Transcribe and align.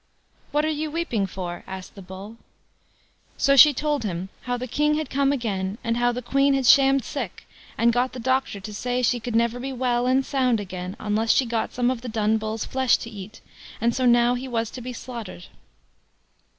"What 0.51 0.65
are 0.65 0.67
you 0.67 0.89
weeping 0.89 1.27
for?" 1.27 1.63
asked 1.67 1.93
the 1.93 2.01
Bull. 2.01 2.37
So 3.37 3.55
she 3.55 3.71
told 3.71 4.03
him 4.03 4.29
how 4.45 4.57
the 4.57 4.65
King 4.65 4.95
had 4.95 5.11
come 5.11 5.27
home 5.27 5.31
again, 5.33 5.77
and 5.83 5.95
how 5.95 6.11
the 6.11 6.23
Queen 6.23 6.55
had 6.55 6.65
shammed 6.65 7.03
sick 7.03 7.47
and 7.77 7.93
got 7.93 8.13
the 8.13 8.19
doctor 8.19 8.59
to 8.59 8.73
say 8.73 9.03
she 9.03 9.19
could 9.19 9.35
never 9.35 9.59
be 9.59 9.71
well 9.71 10.07
and 10.07 10.25
sound 10.25 10.59
again 10.59 10.95
unless 10.99 11.29
she 11.31 11.45
got 11.45 11.71
some 11.73 11.91
of 11.91 12.01
the 12.01 12.09
Dun 12.09 12.39
Bull's 12.39 12.65
flesh 12.65 12.97
to 12.97 13.11
eat, 13.11 13.41
and 13.79 13.93
so 13.95 14.07
now 14.07 14.33
he 14.33 14.47
was 14.47 14.71
to 14.71 14.81
be 14.81 14.91
slaughtered. 14.91 15.45